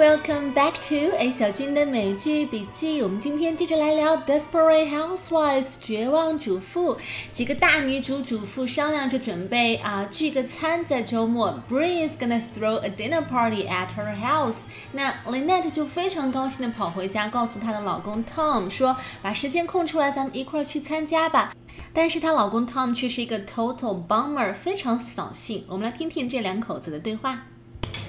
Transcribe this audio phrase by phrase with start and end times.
[0.00, 3.02] welcome back to A 小军的美剧笔记。
[3.02, 6.96] 我们今天接着来聊《Desperate Housewives》绝望主妇。
[7.30, 11.62] 几个大女主主妇商量着准备啊聚个餐，在周末。
[11.68, 14.62] Brie is gonna throw a dinner party at her house。
[14.92, 21.52] 那 Lynette 就非常高兴的跑回家，告诉她的老公 Tom 说：“把时间空出来，咱们一块儿去参加吧。”
[21.92, 25.66] 但是她老公 Tom 却是一个 total bummer，非常扫兴。
[25.68, 27.48] 我们来听听这两口子的对话。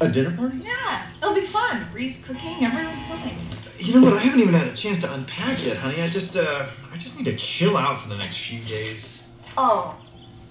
[0.02, 0.58] A dinner party?
[0.64, 1.86] Yeah, it'll be fun.
[1.92, 3.38] Bree's cooking, everyone's coming.
[3.78, 4.18] You know what?
[4.18, 6.02] I haven't even had a chance to unpack yet, honey.
[6.02, 9.22] I just, uh, I just need to chill out for the next few days.
[9.56, 9.96] Oh,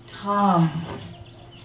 [0.07, 0.71] Tom.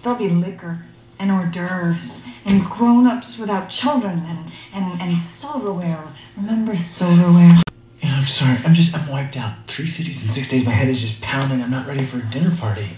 [0.02, 0.82] There'll be liquor
[1.20, 6.02] and hors d'oeuvres and grown-ups without children and, and, and silverware.
[6.36, 7.62] Remember silverware?
[8.00, 8.58] Yeah, I'm sorry.
[8.64, 9.66] I'm just, I'm wiped out.
[9.68, 10.64] Three cities in six days.
[10.64, 11.62] My head is just pounding.
[11.62, 12.88] I'm not ready for a dinner party.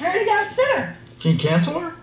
[0.00, 0.96] I already got a sitter.
[1.18, 1.93] Can you cancel her?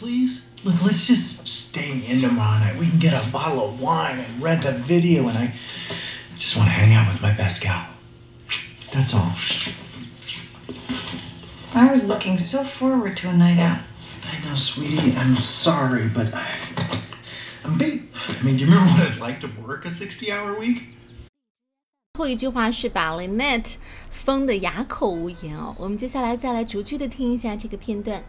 [0.00, 0.48] Please?
[0.64, 2.78] Look, let's just stay in tomorrow night.
[2.78, 5.52] We can get a bottle of wine and rent a video, and I
[6.38, 7.84] just want to hang out with my best gal.
[8.94, 9.30] That's all.
[11.74, 13.80] I was looking so forward to a night out.
[14.24, 15.14] I know, sweetie.
[15.18, 16.56] I'm sorry, but I,
[17.62, 18.08] I'm big.
[18.26, 20.94] I mean, do you remember what it's like to work a 60-hour week?
[22.19, 23.75] 后一句话是把 Lynette
[24.09, 25.75] 封的哑口无言哦。
[25.77, 28.23] 我们接下来再来逐句的听一下这个片段。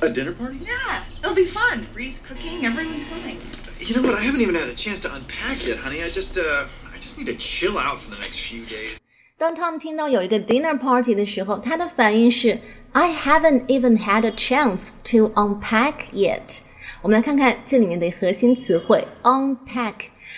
[0.00, 0.58] A dinner party?
[0.64, 1.82] Yeah, it'll be fun.
[1.92, 3.38] Bree's cooking, everyone's coming.
[3.80, 4.14] You know what?
[4.14, 6.00] I haven't even had a chance to unpack yet, honey.
[6.00, 8.98] I just, uh, I just need to chill out for the next few days.
[9.36, 12.60] 当 Tom 听到有一个 dinner party 的时候，他的反应是
[12.92, 16.60] I haven't even had a chance to unpack yet。
[17.02, 19.94] 我们来看看这里面的核心词汇 unpack。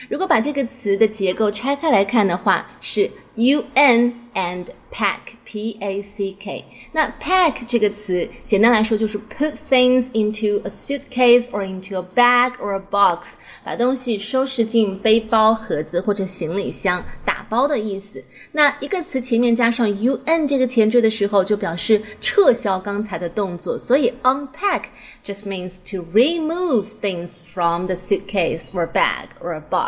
[0.09, 6.65] 如果把这个词的结构拆开来看的话，是 un and pack p a c k。
[6.93, 13.35] 那 pack 这个词简单来说就是 put things into a suitcase or into a bag or a box，
[13.65, 18.23] 把东西收拾进背包、盒子或者行李箱，打包的意思。
[18.53, 23.79] 那一个词前面加上 un 这个前缀的时候，就表示撤销刚才的动作。
[23.79, 24.85] 所以 unpack
[25.25, 29.80] just means to remove things from the suitcase or bag or a box。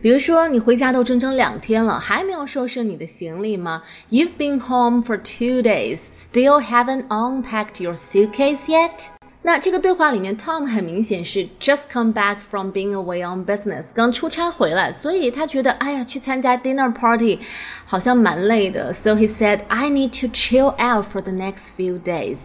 [0.00, 9.17] 比如说，你回家都整整两天了，还没有收拾你的行李吗？You've been home for two days, still haven't unpacked your suitcase yet.
[9.47, 17.39] 那这个对话里面，Tom 很明显是 just come back from being away on business，刚出差回来，所以他觉得，哎呀，去参加 dinner party
[17.85, 18.93] 好像蛮累的。
[18.93, 22.37] So he said, I need to chill out for the next few days.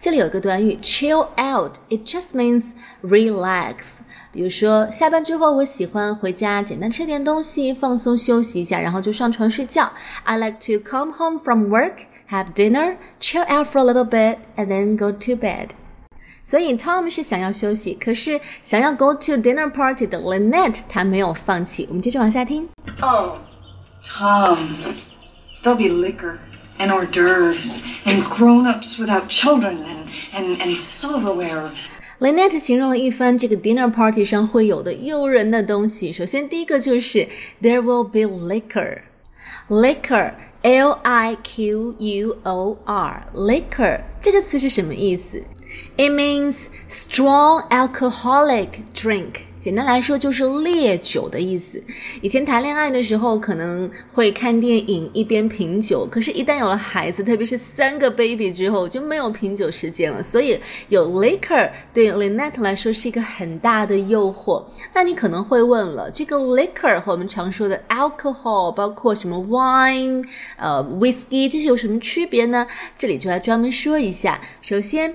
[0.00, 2.72] 这里有一个短语 chill out，it just means
[3.02, 3.90] relax。
[4.32, 9.92] 比如说，下班之后我喜欢回家简单吃点东西，放松休息一下，然后就上床睡觉。
[10.24, 14.68] I like to come home from work, have dinner, chill out for a little bit, and
[14.68, 15.68] then go to bed.
[16.50, 21.86] 所以 Tom 是想要休息，可是想要 go to dinner party 的 Lynette 她没有放弃。
[21.88, 22.68] 我们接着往下听。
[23.00, 23.38] Oh,
[24.04, 24.58] Tom.
[25.62, 26.38] There'll be liquor
[26.78, 31.70] and hors d'oeuvres and grown-ups without children and, and, and silverware.
[32.20, 36.12] Lynette 形容了一番这个 dinner party 上会有的诱人的东西。
[36.12, 37.28] 首先，第一个就是
[37.60, 45.42] there will be liquor。liquor L I Q U O R liquor 这个词是什么意思
[45.97, 46.55] ？It means
[46.89, 49.41] strong alcoholic drink。
[49.59, 51.83] 简单来说就是烈酒的意思。
[52.19, 60.23] 以前谈恋爱的时候可能会看电影一边品酒，可是，一旦有了孩子，特别是三个 baby 之后，就没有品酒时间了。
[60.23, 64.65] 所以有 liquor 对 Lynette 来说是一个很大的诱惑。
[64.95, 70.25] 那你可能会问了，这个 liquor 和我们常说的 alcohol，包括什么 wine、
[70.57, 72.65] 呃 whiskey，这些有什么区别呢？
[72.97, 74.41] 这里就来专门说一下。
[74.63, 75.13] 首先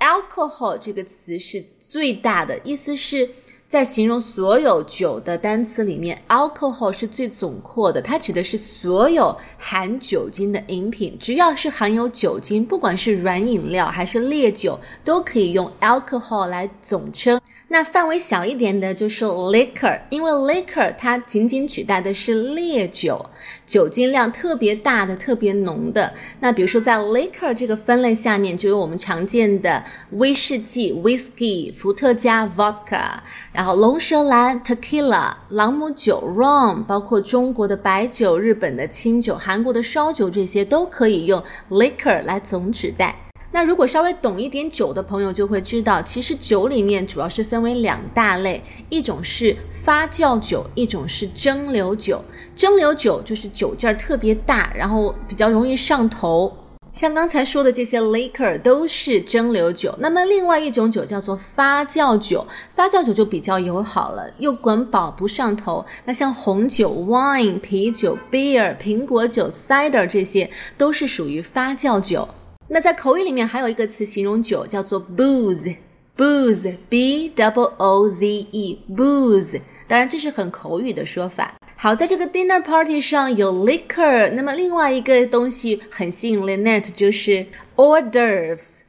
[0.00, 3.28] ，alcohol 这个词是最大的，意思是。
[3.68, 17.40] 在形容所有酒的单词里面，alcohol 是最总括的，它指的是所有含酒精的饮品，只要是含有酒精，不管是软饮料还是烈酒，都可以用 alcohol 来总称。
[17.68, 23.28] 那范围小一点的就是 liquor，因为 liquor 它仅仅指代的是烈酒，
[23.66, 26.14] 酒精量特别大的、特别浓的。
[26.38, 29.82] 那比如说在 liquor 这个分类下面，就有我们常见的
[30.12, 33.18] 威士忌 （whisky）、伏特加 （vodka），
[33.52, 43.25] 然后龙舌兰 （tequila）、朗姆酒 （rum），包括中国的白酒、日本的清酒、韩国的烧酒，这些都可以用 liquor 来总指代。
[43.56, 52.22] 那如果稍微懂一点酒的朋友就会知道，其实酒里面主要是分为两大类，一种是发酵酒，一种是蒸馏酒。
[52.54, 56.54] 蒸馏酒就是酒劲儿特别大，然后比较容易上头。
[56.92, 65.82] 像刚才说的这些 liquor 都是蒸馏酒，那么另外一种酒叫做发酵酒，发酵酒就比较友好了，又管饱不上头。
[66.04, 72.28] 那像红酒 wine、啤酒 beer、苹果酒 cider 这些都是属于发酵酒。
[72.68, 79.60] 那在口语里面还有一个词形容酒叫做 booze，booze，b double o z e，booze。
[79.88, 81.54] 当然这是很口语的说法。
[81.76, 87.46] 好，在这个 dinner party 上有 liquor，那么另外一个东西很吸引 Lynette，就是
[87.76, 88.80] hors d'oeuvres。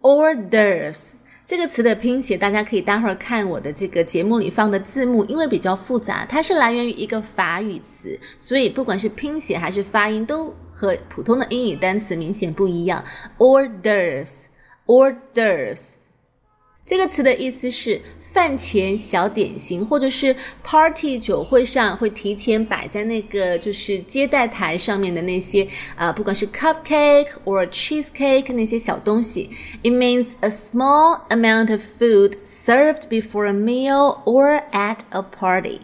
[0.00, 1.10] hors d'oeuvres
[1.46, 13.04] 这个词的拼写，大家可以待会儿看我的这个节目里放的字幕，因为比较复杂，它是来源于一个法语词，所以不管是拼写还是发音，都和普通的英语单词明显不一样。
[13.38, 15.90] Orders，orders，
[16.84, 18.00] 这个词的意思是。
[18.36, 25.66] 饭前小点心，或者是 party 酒会上会提前摆在那个就是接待台上面的那些
[25.96, 29.48] 啊，不管是 cupcake or cheesecake 那些小东西。
[29.82, 32.34] It means a small amount of food
[32.66, 35.80] served before a meal or at a party.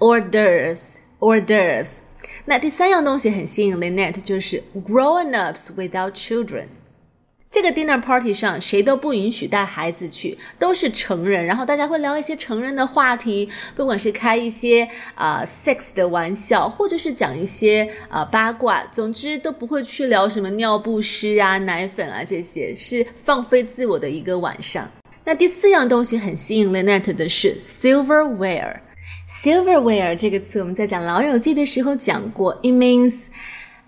[0.00, 2.00] or derves or derves。
[2.44, 6.66] 那第三样东西很吸引 Lynette，就是 grown-ups without children。
[7.54, 11.46] 这个 dinner party 上，谁都不允许带孩子去，都是成人。
[11.46, 24.90] 然后大家会聊一些成人的话题，不管是开一些啊 sex 的玩笑，或者是讲一些啊八卦，总之都不会去聊什么尿不湿啊、奶粉啊这些，是放飞自我的一个晚上。
[25.24, 28.78] 那第四样东西很吸引 Lynette 的是 silverware。
[29.44, 33.26] silverware 这个词我们在讲《老友记》的时候讲过，it means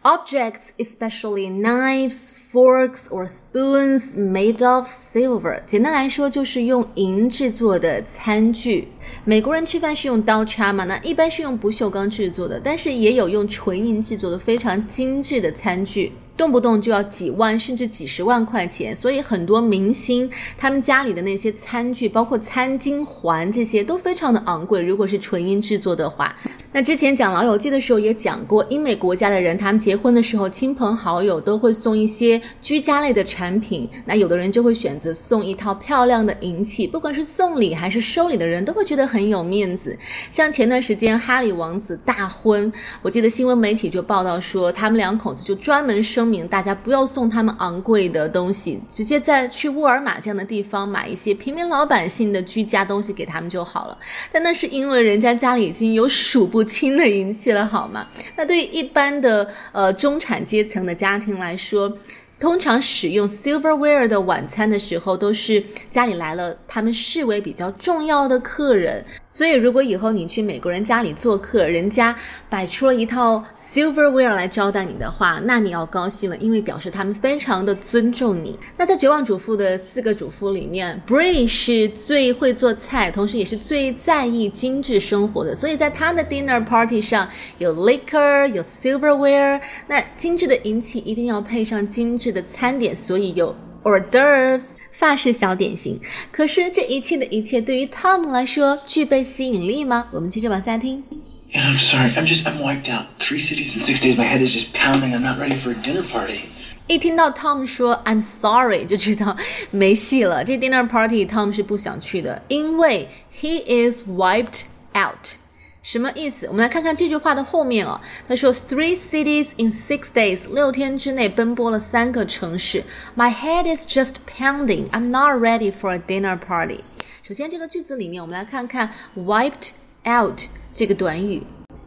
[0.05, 2.33] objects, especially knives.
[2.51, 8.89] Forks or spoons made of silver，简单来说就是用银制作的餐具。
[9.24, 10.84] 美国人吃饭是用刀叉嘛？
[10.84, 16.12] 那一般是用不锈钢制作的，但是也有用纯银制作的非常精致的餐具。
[16.36, 24.82] 动不动就要几万甚至几十万块钱，所以很多明星他们家里的那些餐具，包括餐巾环这些都非常的昂贵。
[24.82, 26.36] 如果是纯银制作的话，
[26.72, 33.88] 那之前讲老友记的时候也讲过，英美国家的人他们结婚的时候，亲朋好友都会送一些居家类的产品。
[34.04, 39.98] 那有的人就会选择送一套漂亮的银器，不管是送礼还是收礼的人都会觉得很有面子。
[40.30, 42.72] 像前段时间哈里王子大婚，
[43.02, 46.26] 我记得新闻媒体就报道说，他们两口子就专门声。
[46.26, 53.96] 明大家不要送他们昂贵的东西，直接在去沃尔玛这样的地方买一些平民老百姓的居家东西给他们就好了。
[54.32, 58.08] 但那是因为人家家里已经有数不清的银器了，好吗？
[58.36, 61.96] 那对于一般的呃中产阶层的家庭来说。
[62.38, 69.02] 通常使用 silverware 的晚餐的时候，都是家里来了他们视为比较重要的客人。
[69.30, 72.14] 所以，如果以后你去美国人家里做客，人家
[72.48, 78.58] 摆出了一套 silverware 来招待你的话，那你要高兴了，因为表示他们非常的尊重你。
[78.76, 85.54] 那在绝望主妇的四个主妇里面，Bree 是最会做菜，同时也是最在意精致生活的。
[85.54, 87.28] 所以在她的 dinner party 上
[87.58, 92.25] 有 liquor，有 silverware，那精致的银器一定要配上精致。
[92.32, 96.00] 的餐点，所以有 hors d'oeuvres 法式小点心。
[96.32, 100.08] 可是这一切的一切对于 Tom 来说具备吸引力吗？
[100.12, 101.04] 我们接着往下听。
[101.52, 102.10] Yeah, I'm sorry.
[102.14, 103.06] I'm just I'm wiped out.
[103.20, 104.16] Three cities in six days.
[104.16, 105.14] My head is just pounding.
[105.14, 106.40] I'm not ready for a dinner party.
[106.88, 109.36] 一听到 Tom 说 I'm sorry，就知道
[109.70, 110.44] 没戏了。
[110.44, 113.08] 这 dinner party Tom 是不想去的，因为
[113.40, 114.62] he is wiped
[114.94, 115.36] out。
[115.85, 116.45] 什么意思？
[116.45, 117.99] 我们来看看这句话的后面哦。
[118.27, 122.83] 他说，Three cities in six days，六天之内奔波了三个城市。
[123.15, 124.89] My head is just pounding.
[124.91, 126.81] I'm not ready for a dinner party。
[127.23, 129.71] 首先，这个句子里面，我们来看看 wiped
[130.05, 130.41] out
[130.73, 131.41] 这个短语。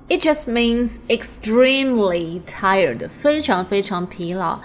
[0.08, 4.58] It just means extremely tired，非常非常疲劳。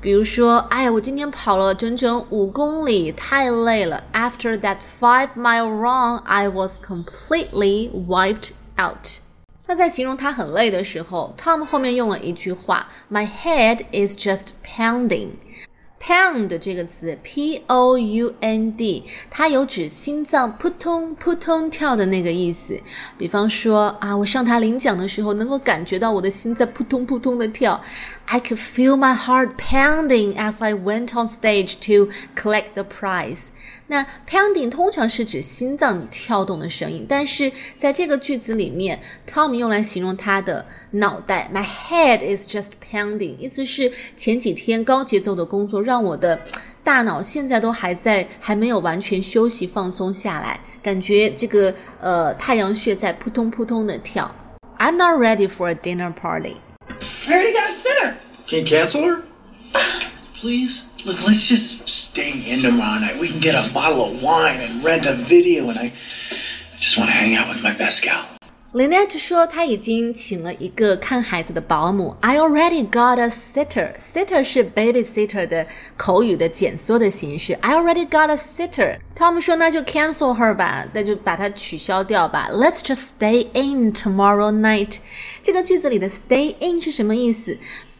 [0.00, 4.04] 比如说，哎呀，我今天跑了整整五公里，太累了。
[4.12, 8.48] After that five mile run, I was completely wiped
[8.79, 9.19] out。
[9.67, 15.29] 那在形容他很累的时候，Tom 后面用了一句话：My head is just pounding。
[16.01, 22.79] Pound 这个词，P O U N D，它有指心脏扑通扑通跳的那个意思。
[23.17, 27.83] 比方说啊，我上台领奖的时候，能够感觉到我的心在扑通扑通的跳。
[28.27, 33.49] I could feel my heart pounding as I went on stage to collect the prize。
[33.88, 46.40] 那 pounding 通常是指心脏跳动的声音，但是在这个句子里面，Tom 用来形容他的脑袋，My head is just pounding，意思是前几天高节奏的工作让我的
[46.82, 54.34] 大脑现在都还在，还没有完全休息放松下来，感觉这个呃太阳穴在扑通扑通的跳。
[54.78, 56.56] I'm not ready for a dinner party.
[57.26, 58.14] I already got a sitter.
[58.46, 59.22] Can you cancel her?
[60.38, 60.82] Please?
[61.04, 63.18] Look, let's just stay in tomorrow night.
[63.18, 66.98] We can get a bottle of wine and rent a video, and I, I just
[66.98, 68.24] want to hang out with my best gal.
[68.74, 72.16] Lynette 说她已经请了一个看孩子的保姆。
[72.20, 73.92] I already got a sitter.
[74.12, 75.64] Sitter 是 babysitter 的
[75.96, 77.52] 口语的简缩的形式。
[77.60, 78.98] I already got a sitter.
[79.16, 82.48] Tom 说那就 cancel her 吧，那就把它取消掉吧。
[82.50, 84.96] Let's just stay in tomorrow night.
[85.40, 87.56] 这个句子里的 stay in 是什么意思？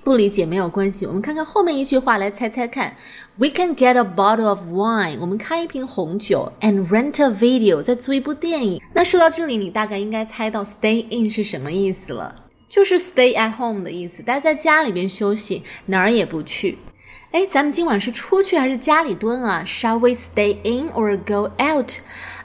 [0.08, 2.94] 不理解没有关系，我们看看后面一句话来猜猜看。
[3.36, 8.82] We can get a bottle of wine，我们开一瓶红酒，and rent a video，再租一部电影。
[8.92, 12.34] 那说到这里，你大概应该猜到 stay in 是什么意思了，
[12.68, 16.78] 就是 stay at home 的意思，待在家里边休息，哪儿也不去。
[17.30, 19.64] 哎，咱们今晚是出去还是家里蹲啊？
[19.66, 21.90] Shall we stay in or go out？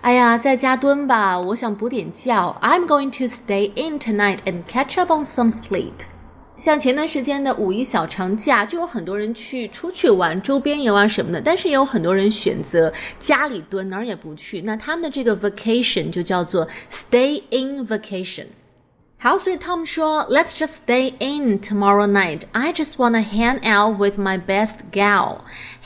[0.02, 2.58] 哎呀，在家蹲吧，我想补点觉。
[2.62, 5.92] I'm going to stay in tonight and catch up on some sleep。
[6.57, 14.63] 像前段时间的五一小长假，就有很多人去出去玩，周边游啊什么的，但是也有很多人选择家里蹲，哪儿也不去。
[14.63, 18.47] 那他们的这个 vacation 就叫做 stay in vacation。
[19.19, 22.43] 好，所以 Tom 说，Let's just stay in tomorrow night.
[22.53, 25.39] I just wanna hang out with my best gal.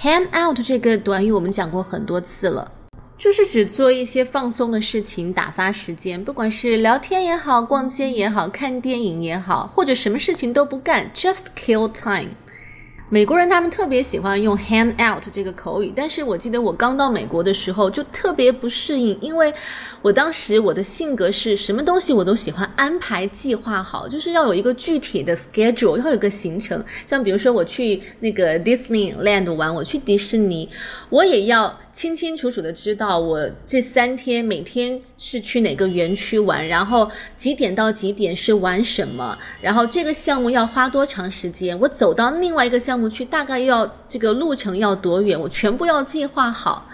[0.02, 2.72] Hang out 这个短语我们讲过很多次了。
[3.18, 12.30] 就是指做一些放松的事情，打发时间，不管是聊天也好，逛街也好，看电影也好，或者什么事情都不干，just kill time。
[13.10, 19.52] 美国人他们特别喜欢用 hang out 这个口语，但是我记得我刚到美国的时候就特别不适应，因为
[20.02, 26.84] 我当时我的性格是什么东西我都喜欢安排计划好，就是要有一个具体的 schedule，要有个行程。
[27.06, 30.68] 像比如说我去那个 Disneyland 玩，我去迪士尼，
[31.08, 46.86] 我也要清清楚楚的知道我这三天每天是去哪个园区玩，然后几点到几点是玩什么，然后这个项目要花多长时间，我走到另外一个项目去大概要这个路程要多远，我全部要计划好。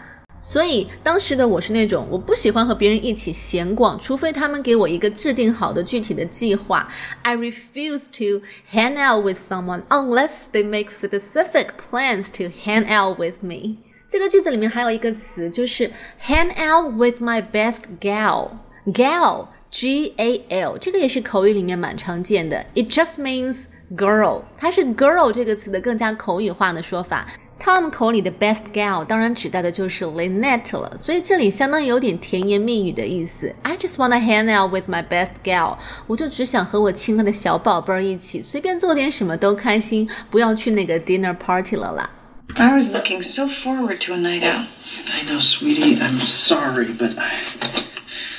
[0.46, 6.88] 所以当时的我是那种我不喜欢和别人一起闲逛，除非他们给我一个制定好的具体的计划。
[7.22, 13.42] I refuse to hang out with someone unless they make specific plans to hang out with
[13.42, 13.78] me。
[14.14, 15.90] 这个句子里面还有一个词，就是
[16.24, 18.48] hang out with my best gal。
[18.86, 22.64] gal G A L 这个也是口语里面蛮常见的。
[22.76, 23.64] It just means
[23.96, 27.26] girl，它是 girl 这个词的更加口语化的说法。
[27.58, 33.52] Tom 口里的 best gal 当然指代的就是 Lynette 了，所以这里相当于有点甜言蜜语的意思。
[33.62, 42.08] I just wanna hang out with my best gal，我就只想和我亲爱的小宝贝儿一起，随便做点什么都开心，不要去那个 dinner party 了啦。
[42.55, 44.67] I was looking so forward to a night out.
[45.13, 46.01] I know, sweetie.
[46.01, 47.41] I'm sorry, but I,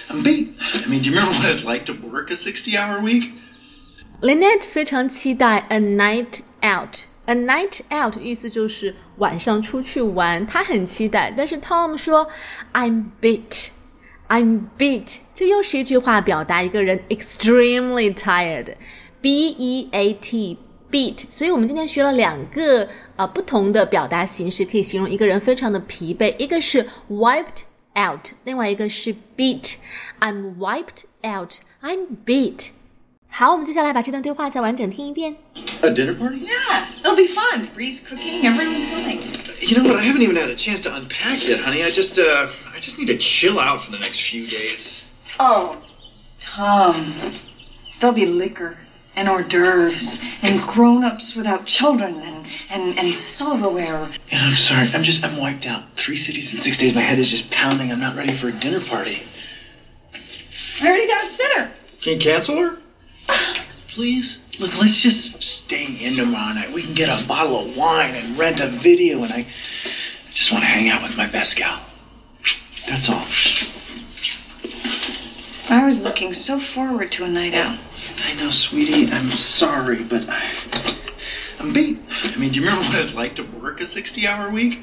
[0.08, 0.56] I'm beat.
[0.74, 3.32] I mean, do you remember what it's like to work a 60 hour week?
[4.20, 11.32] Lynette 非常期待 a night out。A night out 意思就是晚上出去玩，她很期待。
[11.36, 12.28] 但是 Tom 说
[12.72, 13.68] I'm beat,
[14.28, 20.58] I'm beat，这又是一句话表达一个人 extremely tired。B E A T
[20.94, 22.84] beat，所以我们今天学了两个
[23.16, 26.34] 啊、呃、不同的表达形式，可以形容一个人非常的疲惫。
[26.38, 27.62] 一个是 wiped
[27.94, 32.70] out，另外一个是 beat。I'm wiped out, I'm beat。
[33.28, 35.36] 好，我们接下来把这段对话再完整听一遍。
[35.82, 36.46] A dinner party?
[36.46, 37.68] Yeah, it'll be fun.
[37.76, 39.20] Bree's cooking, everyone's coming.
[39.60, 40.00] You know what?
[40.00, 41.84] I haven't even had a chance to unpack yet, honey.
[41.84, 45.04] I just, uh, I just need to chill out for the next few days.
[45.38, 45.76] Oh,
[46.40, 47.34] Tom.
[48.00, 48.78] There'll be liquor
[49.15, 54.09] and hors d'oeuvres and grown-ups without children and, and, and silverware.
[54.31, 54.89] Yeah, I'm sorry.
[54.93, 55.83] I'm just, I'm wiped out.
[55.95, 56.93] Three cities in six days.
[56.93, 57.91] My head is just pounding.
[57.91, 59.23] I'm not ready for a dinner party.
[60.81, 61.71] I already got a sitter.
[62.01, 62.77] Can you cancel her?
[63.87, 64.43] Please?
[64.59, 66.73] Look, let's just stay in tomorrow night.
[66.73, 69.47] We can get a bottle of wine and rent a video, and I
[70.33, 71.81] just want to hang out with my best gal.
[72.87, 73.25] That's all.
[75.68, 77.78] I was looking so forward to a night out.
[78.24, 79.10] I know, sweetie.
[79.10, 80.50] I'm sorry, but I,
[81.60, 81.98] I'm beat.
[82.24, 84.78] I mean, do you remember what it's like to work a 60 hour week?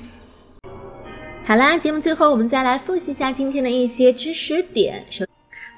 [1.46, 5.06] 好啦，节目最后我们再来复习一下今天的一些知识点。
[5.10, 5.26] 首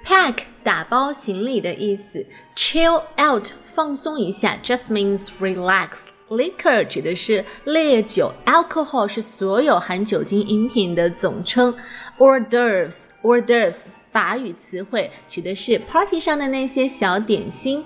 [0.06, 2.26] pack 打包行李的意思，
[2.56, 11.76] chill out 放松一下，just means relax。Liquor 指的是烈酒，alcohol 是所有含酒精饮品的总称。
[12.20, 13.80] hors d'oeuvres hors d'oeuvres
[14.15, 17.85] 法语词汇指的是 party 上的那些小点心。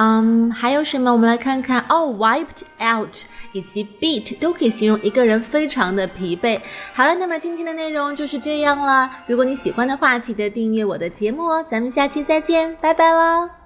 [0.00, 1.10] 嗯，还有什么？
[1.10, 3.16] 我们来看看哦，wiped out
[3.52, 6.60] 以及 beat 都可以形容一个人非常的疲惫。
[6.92, 9.10] 好了，那么今天的内容就是这样了。
[9.26, 11.66] 如果你喜欢的话，记得订阅我的节目哦。
[11.68, 13.57] 咱们下期再见，拜拜喽。